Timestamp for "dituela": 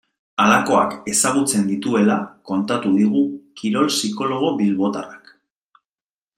1.73-2.15